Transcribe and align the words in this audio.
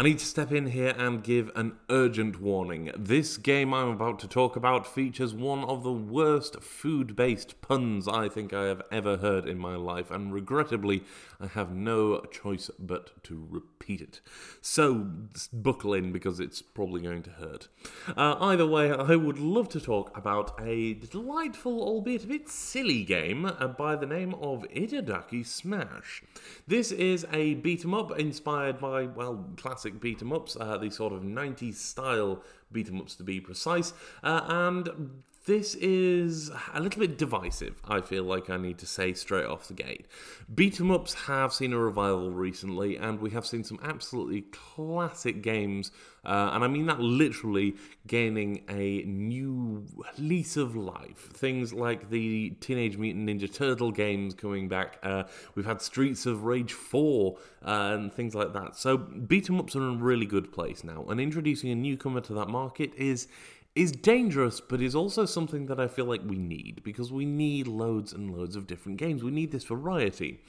I 0.00 0.02
need 0.02 0.18
to 0.20 0.24
step 0.24 0.50
in 0.50 0.68
here 0.68 0.94
and 0.96 1.22
give 1.22 1.50
an 1.54 1.74
urgent 1.90 2.40
warning. 2.40 2.90
This 2.96 3.36
game 3.36 3.74
I'm 3.74 3.88
about 3.88 4.18
to 4.20 4.28
talk 4.28 4.56
about 4.56 4.86
features 4.86 5.34
one 5.34 5.62
of 5.64 5.82
the 5.82 5.92
worst 5.92 6.62
food 6.62 7.14
based 7.14 7.60
puns 7.60 8.08
I 8.08 8.30
think 8.30 8.54
I 8.54 8.64
have 8.64 8.80
ever 8.90 9.18
heard 9.18 9.44
in 9.44 9.58
my 9.58 9.76
life, 9.76 10.10
and 10.10 10.32
regrettably, 10.32 11.04
I 11.38 11.48
have 11.48 11.74
no 11.74 12.20
choice 12.32 12.70
but 12.78 13.22
to 13.24 13.46
repeat 13.50 14.00
it. 14.00 14.22
So, 14.62 15.06
buckle 15.52 15.92
in 15.92 16.12
because 16.12 16.40
it's 16.40 16.62
probably 16.62 17.02
going 17.02 17.22
to 17.24 17.32
hurt. 17.32 17.68
Uh, 18.16 18.36
either 18.40 18.66
way, 18.66 18.90
I 18.90 19.16
would 19.16 19.38
love 19.38 19.68
to 19.68 19.80
talk 19.82 20.16
about 20.16 20.58
a 20.58 20.94
delightful, 20.94 21.78
albeit 21.82 22.24
a 22.24 22.28
bit 22.28 22.48
silly 22.48 23.04
game 23.04 23.44
uh, 23.44 23.68
by 23.68 23.96
the 23.96 24.06
name 24.06 24.32
of 24.36 24.62
Itadaki 24.74 25.44
Smash. 25.44 26.22
This 26.66 26.90
is 26.90 27.26
a 27.34 27.52
beat 27.56 27.84
'em 27.84 27.92
up 27.92 28.18
inspired 28.18 28.80
by, 28.80 29.04
well, 29.04 29.44
classic 29.58 29.89
classic 29.90 30.00
beat 30.00 30.22
'em 30.22 30.32
ups, 30.32 30.56
uh, 30.56 30.76
the 30.78 30.90
sort 30.90 31.12
of 31.12 31.22
90s 31.22 31.80
style 31.80 32.42
beat 32.72 32.88
'em 32.88 33.00
ups 33.00 33.14
to 33.16 33.24
be 33.24 33.40
precise, 33.40 33.92
uh, 34.22 34.42
and 34.48 35.22
this 35.50 35.74
is 35.74 36.48
a 36.72 36.80
little 36.80 37.00
bit 37.00 37.18
divisive, 37.18 37.82
I 37.88 38.02
feel 38.02 38.22
like 38.22 38.48
I 38.48 38.56
need 38.56 38.78
to 38.78 38.86
say 38.86 39.12
straight 39.14 39.46
off 39.46 39.66
the 39.66 39.74
gate. 39.74 40.06
Beat 40.54 40.80
'em 40.80 40.92
ups 40.92 41.14
have 41.26 41.52
seen 41.52 41.72
a 41.72 41.78
revival 41.78 42.30
recently, 42.30 42.96
and 42.96 43.20
we 43.20 43.30
have 43.30 43.44
seen 43.44 43.64
some 43.64 43.80
absolutely 43.82 44.42
classic 44.52 45.42
games, 45.42 45.90
uh, 46.24 46.50
and 46.52 46.62
I 46.62 46.68
mean 46.68 46.86
that 46.86 47.00
literally 47.00 47.74
gaining 48.06 48.62
a 48.68 49.02
new 49.02 49.86
lease 50.18 50.56
of 50.56 50.76
life. 50.76 51.30
Things 51.32 51.74
like 51.74 52.10
the 52.10 52.50
Teenage 52.60 52.96
Mutant 52.96 53.28
Ninja 53.28 53.52
Turtle 53.52 53.90
games 53.90 54.34
coming 54.34 54.68
back, 54.68 54.98
uh, 55.02 55.24
we've 55.56 55.66
had 55.66 55.82
Streets 55.82 56.26
of 56.26 56.44
Rage 56.44 56.74
4, 56.74 57.36
uh, 57.64 57.90
and 57.94 58.12
things 58.14 58.36
like 58.36 58.52
that. 58.52 58.76
So, 58.76 58.96
beat 58.96 59.50
'em 59.50 59.58
ups 59.58 59.74
are 59.74 59.82
in 59.82 59.96
a 59.96 60.04
really 60.04 60.26
good 60.26 60.52
place 60.52 60.84
now, 60.84 61.06
and 61.08 61.20
introducing 61.20 61.70
a 61.70 61.74
newcomer 61.74 62.20
to 62.20 62.34
that 62.34 62.48
market 62.48 62.94
is 62.94 63.26
is 63.76 63.92
dangerous, 63.92 64.60
but 64.60 64.82
is 64.82 64.94
also 64.96 65.24
something 65.24 65.66
that 65.66 65.78
I 65.78 65.86
feel 65.86 66.04
like 66.04 66.22
we 66.24 66.36
need 66.36 66.82
because 66.82 67.12
we 67.12 67.24
need 67.24 67.68
loads 67.68 68.12
and 68.12 68.36
loads 68.36 68.56
of 68.56 68.66
different 68.66 68.98
games. 68.98 69.22
We 69.22 69.30
need 69.30 69.52
this 69.52 69.64
variety. 69.64 70.40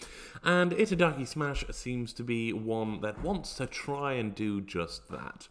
And 0.44 0.72
Itadaki 0.72 1.28
Smash 1.28 1.63
seems 1.72 2.13
to 2.13 2.23
be 2.23 2.52
one 2.52 3.02
that 3.02 3.22
wants 3.22 3.53
to 3.55 3.67
try 3.67 4.13
and 4.13 4.33
do 4.33 4.59
just 4.61 5.09
that. 5.09 5.47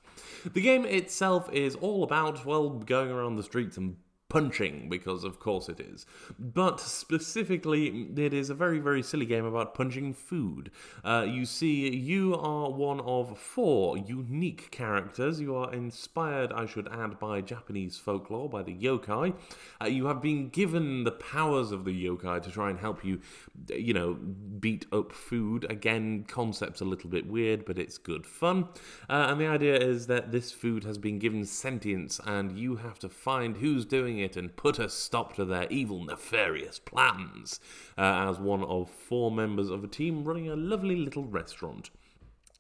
The 0.52 0.60
game 0.60 0.84
itself 0.84 1.52
is 1.52 1.77
all 1.77 2.02
about, 2.02 2.44
well, 2.44 2.70
going 2.70 3.10
around 3.10 3.36
the 3.36 3.44
streets 3.44 3.77
and 3.77 3.96
punching, 4.31 4.89
because 4.89 5.25
of 5.25 5.39
course 5.39 5.69
it 5.69 5.78
is. 5.78 6.06
But 6.39 6.81
specifically, 6.81 8.09
it 8.17 8.33
is 8.33 8.48
a 8.48 8.55
very, 8.55 8.78
very 8.78 9.03
silly 9.03 9.27
game 9.27 9.45
about 9.45 9.75
punching 9.75 10.14
food. 10.14 10.70
Uh, 11.05 11.27
you 11.28 11.45
see, 11.45 11.95
you 11.95 12.34
are 12.34 12.70
one 12.70 13.01
of 13.01 13.39
four 13.39 13.98
unique 13.98 14.70
characters. 14.70 15.39
You 15.41 15.55
are 15.56 15.75
inspired, 15.75 16.53
I 16.53 16.64
should 16.64 16.89
add, 16.89 17.19
by 17.19 17.42
Japanese 17.42 17.98
folklore, 17.98 18.48
by 18.48 18.62
the 18.62 18.75
yokai. 18.75 19.34
Uh, 19.83 19.86
you 19.86 20.06
have 20.06 20.23
been 20.23 20.48
given 20.48 21.05
the 21.05 21.11
powers 21.11 21.73
of 21.73 21.84
the 21.84 22.06
yokai 22.06 22.41
to 22.42 22.51
try 22.51 22.70
and 22.70 22.78
help 22.78 23.05
you, 23.05 23.20
you 23.69 23.92
know, 23.92 24.14
beat 24.14 24.86
up 24.92 25.12
food. 25.12 25.67
Again, 25.69 26.25
concept's 26.28 26.81
a 26.81 26.84
little 26.84 27.11
bit 27.11 27.27
weird, 27.27 27.64
but 27.64 27.78
it's 27.78 27.98
good 27.98 28.25
fun. 28.25 28.69
Uh, 29.08 29.27
and 29.28 29.41
the 29.41 29.47
idea 29.47 29.77
is 29.77 30.06
that 30.06 30.31
this 30.31 30.53
food 30.53 30.84
has 30.84 30.98
been 30.98 31.19
given 31.19 31.45
sentience, 31.45 32.20
and 32.25 32.56
you 32.56 32.77
have 32.77 33.01
to 33.01 33.08
find 33.08 33.56
who's 33.56 33.84
doing 33.84 34.19
it 34.20 34.36
and 34.36 34.56
put 34.56 34.78
a 34.78 34.88
stop 34.88 35.34
to 35.36 35.44
their 35.44 35.66
evil, 35.70 36.04
nefarious 36.04 36.78
plans 36.78 37.60
uh, 37.98 38.28
as 38.30 38.38
one 38.38 38.62
of 38.64 38.90
four 38.90 39.30
members 39.30 39.70
of 39.70 39.82
a 39.84 39.88
team 39.88 40.24
running 40.24 40.48
a 40.48 40.56
lovely 40.56 40.96
little 40.96 41.24
restaurant. 41.24 41.90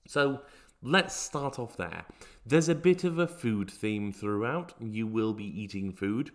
So, 0.06 0.40
Let's 0.82 1.14
start 1.14 1.58
off 1.58 1.76
there. 1.76 2.06
There's 2.46 2.70
a 2.70 2.74
bit 2.74 3.04
of 3.04 3.18
a 3.18 3.26
food 3.26 3.70
theme 3.70 4.12
throughout. 4.12 4.72
You 4.80 5.06
will 5.06 5.34
be 5.34 5.44
eating 5.44 5.92
food, 5.92 6.30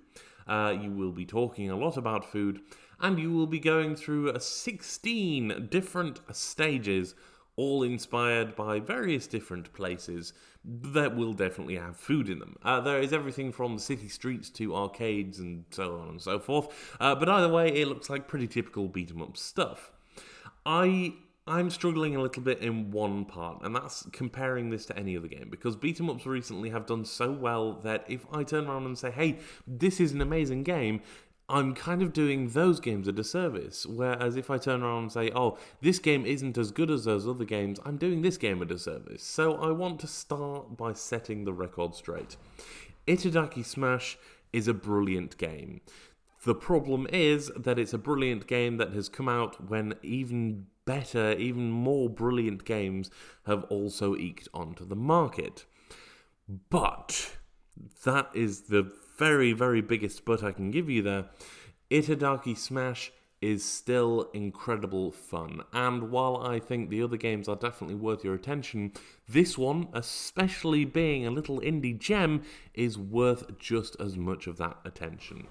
uh, 0.48 0.76
you 0.80 0.92
will 0.92 1.12
be 1.12 1.26
talking 1.26 1.72
a 1.72 1.76
lot 1.76 1.98
about 1.98 2.32
food, 2.32 2.62
and 3.00 3.18
you 3.18 3.32
will 3.32 3.48
be 3.48 3.58
going 3.58 3.96
through 3.96 4.38
16 4.38 5.68
different 5.72 6.20
stages 6.32 7.16
all 7.58 7.84
inspired 7.84 8.56
by 8.56 8.80
various 8.80 9.28
different 9.28 9.72
places 9.74 10.34
that 10.64 11.16
will 11.16 11.34
definitely 11.34 11.76
have 11.76 11.96
food 11.96 12.28
in 12.28 12.40
them. 12.40 12.56
Uh, 12.64 12.82
there 12.82 13.00
is 13.00 13.14
everything 13.14 13.52
from 13.52 13.78
city 13.78 14.08
streets 14.10 14.50
to 14.50 14.76
arcades 14.76 15.40
and 15.40 15.64
so 15.70 15.96
on 15.98 16.10
and 16.10 16.22
so 16.22 16.40
forth. 16.40 16.96
Uh, 17.00 17.16
but 17.16 17.30
either 17.30 17.50
way, 17.50 17.70
it 17.70 17.88
looks 17.88 18.10
like 18.10 18.28
pretty 18.28 18.48
typical 18.48 18.88
beat 18.88 19.12
'em 19.12 19.22
up 19.22 19.38
stuff. 19.38 19.92
I 20.66 21.14
I'm 21.48 21.70
struggling 21.70 22.16
a 22.16 22.22
little 22.24 22.42
bit 22.42 22.58
in 22.62 22.90
one 22.90 23.24
part, 23.24 23.62
and 23.62 23.76
that's 23.76 24.08
comparing 24.12 24.72
this 24.72 24.88
to 24.88 24.98
any 24.98 25.16
other 25.16 25.28
game 25.28 25.48
because 25.52 25.76
beat 25.76 26.00
'em 26.00 26.10
ups 26.10 26.26
recently 26.26 26.72
have 26.72 26.88
done 26.88 27.06
so 27.06 27.32
well 27.32 27.74
that 27.84 28.04
if 28.08 28.26
I 28.34 28.44
turn 28.44 28.66
around 28.66 28.86
and 28.88 28.98
say, 28.98 29.12
"Hey, 29.12 29.38
this 29.68 30.00
is 30.00 30.12
an 30.12 30.22
amazing 30.22 30.64
game," 30.64 31.02
I'm 31.48 31.76
kind 31.76 32.02
of 32.02 32.12
doing 32.12 32.50
those 32.50 32.80
games 32.80 33.08
a 33.08 33.12
disservice. 33.12 33.86
Whereas 33.86 34.36
if 34.36 34.50
I 34.50 34.58
turn 34.58 34.82
around 34.82 35.04
and 35.04 35.12
say, 35.12 35.32
oh, 35.36 35.58
this 35.82 36.00
game 36.00 36.26
isn't 36.26 36.58
as 36.58 36.72
good 36.72 36.90
as 36.90 37.06
those 37.06 37.28
other 37.28 37.46
games, 37.46 37.80
I'm 37.86 37.98
doing 37.98 38.22
this 38.22 38.38
game 38.38 38.62
a 38.62 38.66
disservice. 38.66 39.24
So 39.24 39.54
I 39.56 39.72
want 39.72 40.00
to 40.00 40.08
start 40.08 40.76
by 40.76 40.94
setting 40.94 41.46
the 41.46 41.54
record 41.54 41.94
straight. 41.94 42.36
Itadaki 43.08 43.64
Smash 43.64 44.18
is 44.52 44.68
a 44.68 44.74
brilliant 44.74 45.38
game. 45.38 45.82
The 46.46 46.56
problem 46.56 47.08
is 47.12 47.52
that 47.56 47.78
it's 47.78 47.94
a 47.94 48.00
brilliant 48.00 48.48
game 48.48 48.78
that 48.78 48.94
has 48.94 49.10
come 49.10 49.28
out 49.28 49.70
when 49.70 49.96
even 50.02 50.68
better, 50.86 51.34
even 51.34 51.72
more 51.72 52.10
brilliant 52.10 52.66
games 52.66 53.10
have 53.46 53.64
also 53.66 54.16
eked 54.16 54.48
onto 54.54 54.86
the 54.86 54.96
market. 54.96 55.66
But 56.70 57.38
that 58.04 58.30
is 58.34 58.62
the 58.62 58.92
very, 59.18 59.54
very 59.54 59.82
biggest 59.82 60.26
but 60.26 60.44
I 60.44 60.52
can 60.52 60.72
give 60.72 60.90
you 60.90 61.02
there, 61.02 61.26
Itadaki 61.92 62.58
Smash 62.58 63.12
is 63.42 63.64
still 63.64 64.30
incredible 64.34 65.12
fun. 65.12 65.62
And 65.72 66.10
while 66.10 66.38
I 66.38 66.60
think 66.60 66.90
the 66.90 67.04
other 67.04 67.18
games 67.18 67.48
are 67.48 67.56
definitely 67.56 67.96
worth 67.96 68.24
your 68.24 68.34
attention, 68.34 68.94
this 69.28 69.58
one, 69.58 69.88
especially 69.94 70.86
being 70.86 71.28
a 71.28 71.32
little 71.32 71.60
indie 71.60 71.98
gem, 71.98 72.44
is 72.74 72.98
worth 72.98 73.60
just 73.60 74.00
as 74.00 74.18
much 74.18 74.48
of 74.48 74.58
that 74.58 74.78
attention 74.84 75.48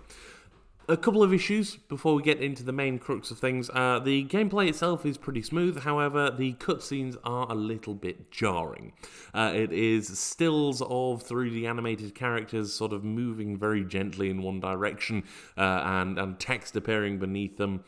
a 0.88 0.96
couple 0.96 1.22
of 1.22 1.32
issues 1.32 1.76
before 1.76 2.14
we 2.14 2.22
get 2.22 2.40
into 2.40 2.62
the 2.62 2.72
main 2.72 2.98
crux 2.98 3.30
of 3.30 3.38
things. 3.38 3.70
Uh, 3.72 3.98
the 3.98 4.24
gameplay 4.26 4.68
itself 4.68 5.06
is 5.06 5.16
pretty 5.16 5.42
smooth, 5.42 5.82
however, 5.82 6.30
the 6.30 6.54
cutscenes 6.54 7.16
are 7.24 7.50
a 7.50 7.54
little 7.54 7.94
bit 7.94 8.30
jarring. 8.30 8.92
Uh, 9.32 9.52
it 9.54 9.72
is 9.72 10.18
stills 10.18 10.82
of 10.82 11.24
3D 11.24 11.68
animated 11.68 12.14
characters 12.14 12.72
sort 12.72 12.92
of 12.92 13.04
moving 13.04 13.56
very 13.56 13.84
gently 13.84 14.30
in 14.30 14.42
one 14.42 14.60
direction 14.60 15.24
uh, 15.56 15.82
and, 15.84 16.18
and 16.18 16.38
text 16.38 16.76
appearing 16.76 17.18
beneath 17.18 17.56
them 17.56 17.84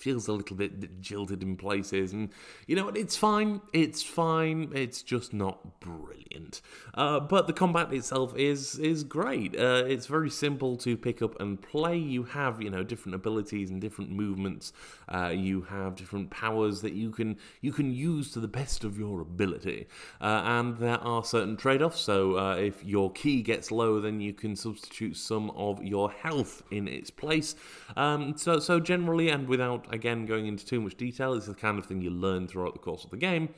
feels 0.00 0.28
a 0.28 0.32
little 0.32 0.56
bit 0.56 1.00
jilted 1.00 1.42
in 1.42 1.56
places, 1.56 2.12
and 2.12 2.30
you 2.66 2.74
know 2.76 2.88
it's 2.88 3.16
fine. 3.16 3.60
It's 3.72 4.02
fine. 4.02 4.72
It's 4.74 5.02
just 5.02 5.32
not 5.32 5.80
brilliant. 5.80 6.60
Uh, 6.94 7.20
but 7.20 7.46
the 7.46 7.52
combat 7.52 7.92
itself 7.92 8.36
is 8.36 8.78
is 8.78 9.04
great. 9.04 9.54
Uh, 9.58 9.84
it's 9.86 10.06
very 10.06 10.30
simple 10.30 10.76
to 10.78 10.96
pick 10.96 11.22
up 11.22 11.38
and 11.40 11.60
play. 11.60 11.96
You 11.96 12.24
have 12.24 12.62
you 12.62 12.70
know 12.70 12.82
different 12.82 13.14
abilities 13.14 13.70
and 13.70 13.80
different 13.80 14.10
movements. 14.10 14.72
Uh, 15.08 15.28
you 15.28 15.62
have 15.62 15.96
different 15.96 16.30
powers 16.30 16.80
that 16.80 16.94
you 16.94 17.10
can 17.10 17.36
you 17.60 17.72
can 17.72 17.92
use 17.92 18.30
to 18.32 18.40
the 18.40 18.48
best 18.48 18.84
of 18.84 18.98
your 18.98 19.20
ability, 19.20 19.86
uh, 20.20 20.42
and 20.44 20.78
there 20.78 20.98
are 20.98 21.24
certain 21.24 21.56
trade 21.56 21.82
offs. 21.82 22.00
So 22.00 22.38
uh, 22.38 22.54
if 22.56 22.84
your 22.84 23.12
ki 23.12 23.42
gets 23.42 23.70
low, 23.70 24.00
then 24.00 24.20
you 24.20 24.32
can 24.32 24.56
substitute 24.56 25.16
some 25.16 25.50
of 25.50 25.82
your 25.82 26.10
health 26.10 26.62
in 26.70 26.88
its 26.88 27.10
place. 27.10 27.54
Um, 27.96 28.36
so 28.36 28.58
so 28.58 28.80
generally, 28.80 29.28
and 29.28 29.48
without 29.48 29.89
again, 29.90 30.26
going 30.26 30.46
into 30.46 30.64
too 30.64 30.80
much 30.80 30.96
detail, 30.96 31.34
it's 31.34 31.46
the 31.46 31.54
kind 31.54 31.78
of 31.78 31.86
thing 31.86 32.00
you 32.00 32.10
learn 32.10 32.46
throughout 32.46 32.72
the 32.72 32.78
course 32.78 33.04
of 33.04 33.10
the 33.10 33.16
game. 33.16 33.50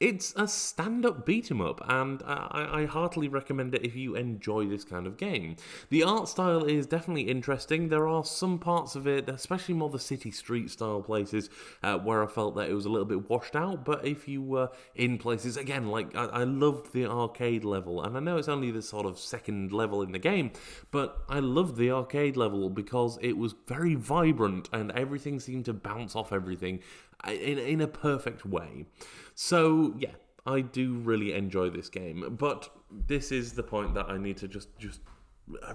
It's 0.00 0.32
a 0.36 0.46
stand 0.46 1.04
up 1.04 1.26
beat 1.26 1.50
'em 1.50 1.60
up, 1.60 1.80
and 1.88 2.22
I, 2.24 2.82
I 2.82 2.86
heartily 2.86 3.28
recommend 3.28 3.74
it 3.74 3.84
if 3.84 3.96
you 3.96 4.14
enjoy 4.14 4.66
this 4.66 4.84
kind 4.84 5.06
of 5.06 5.16
game. 5.16 5.56
The 5.90 6.02
art 6.02 6.28
style 6.28 6.64
is 6.64 6.86
definitely 6.86 7.28
interesting. 7.28 7.88
There 7.88 8.06
are 8.06 8.24
some 8.24 8.58
parts 8.58 8.94
of 8.94 9.06
it, 9.06 9.28
especially 9.28 9.74
more 9.74 9.90
the 9.90 9.98
city 9.98 10.30
street 10.30 10.70
style 10.70 11.02
places, 11.02 11.50
uh, 11.82 11.98
where 11.98 12.22
I 12.22 12.26
felt 12.26 12.54
that 12.56 12.68
it 12.68 12.74
was 12.74 12.84
a 12.84 12.90
little 12.90 13.06
bit 13.06 13.28
washed 13.28 13.56
out. 13.56 13.84
But 13.84 14.06
if 14.06 14.28
you 14.28 14.42
were 14.42 14.70
in 14.94 15.18
places, 15.18 15.56
again, 15.56 15.88
like 15.88 16.14
I, 16.14 16.24
I 16.26 16.44
loved 16.44 16.92
the 16.92 17.06
arcade 17.06 17.64
level, 17.64 18.02
and 18.02 18.16
I 18.16 18.20
know 18.20 18.36
it's 18.36 18.48
only 18.48 18.70
the 18.70 18.82
sort 18.82 19.06
of 19.06 19.18
second 19.18 19.72
level 19.72 20.02
in 20.02 20.12
the 20.12 20.18
game, 20.18 20.50
but 20.90 21.22
I 21.28 21.40
loved 21.40 21.76
the 21.76 21.90
arcade 21.90 22.36
level 22.36 22.70
because 22.70 23.18
it 23.22 23.36
was 23.36 23.54
very 23.66 23.94
vibrant 23.94 24.68
and 24.72 24.90
everything 24.92 25.40
seemed 25.40 25.64
to 25.66 25.72
bounce 25.82 26.16
off 26.16 26.32
everything 26.32 26.80
in, 27.26 27.58
in 27.58 27.80
a 27.80 27.88
perfect 27.88 28.44
way. 28.46 28.86
So, 29.34 29.94
yeah, 29.98 30.14
I 30.46 30.60
do 30.60 30.94
really 30.94 31.32
enjoy 31.34 31.70
this 31.70 31.88
game, 31.88 32.36
but 32.38 32.70
this 32.90 33.30
is 33.30 33.52
the 33.52 33.62
point 33.62 33.94
that 33.94 34.08
I 34.08 34.16
need 34.16 34.38
to 34.38 34.48
just 34.48 34.76
just 34.78 35.00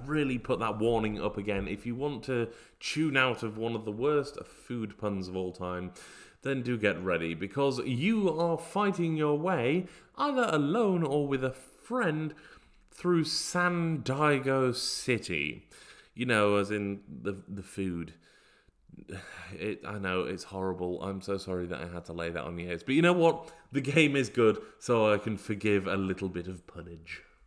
really 0.05 0.37
put 0.37 0.59
that 0.59 0.77
warning 0.79 1.21
up 1.21 1.37
again. 1.37 1.67
If 1.67 1.85
you 1.85 1.95
want 1.95 2.23
to 2.23 2.49
tune 2.79 3.17
out 3.17 3.43
of 3.43 3.57
one 3.57 3.75
of 3.75 3.85
the 3.85 3.91
worst 3.91 4.37
food 4.45 4.97
puns 4.97 5.27
of 5.27 5.35
all 5.35 5.51
time, 5.51 5.91
then 6.41 6.61
do 6.61 6.77
get 6.77 7.01
ready 7.03 7.33
because 7.33 7.79
you 7.79 8.29
are 8.39 8.57
fighting 8.57 9.15
your 9.15 9.37
way, 9.37 9.85
either 10.17 10.47
alone 10.51 11.03
or 11.03 11.27
with 11.27 11.43
a 11.43 11.51
friend, 11.51 12.33
through 12.91 13.23
San 13.23 14.01
Diego 14.01 14.71
City. 14.71 15.67
You 16.15 16.25
know, 16.25 16.57
as 16.57 16.69
in 16.71 17.01
the 17.07 17.37
the 17.47 17.63
food. 17.63 18.13
It, 19.53 19.81
I 19.85 19.99
know 19.99 20.21
it's 20.21 20.43
horrible. 20.43 21.01
I'm 21.03 21.21
so 21.21 21.37
sorry 21.37 21.67
that 21.67 21.79
I 21.81 21.87
had 21.93 22.05
to 22.05 22.13
lay 22.13 22.29
that 22.31 22.43
on 22.43 22.57
your 22.57 22.71
ears. 22.71 22.83
But 22.83 22.95
you 22.95 23.01
know 23.01 23.13
what? 23.13 23.51
The 23.71 23.81
game 23.81 24.15
is 24.15 24.29
good, 24.29 24.59
so 24.79 25.13
I 25.13 25.17
can 25.17 25.37
forgive 25.37 25.87
a 25.87 25.95
little 25.95 26.29
bit 26.29 26.47
of 26.47 26.65
punnage. 26.65 27.21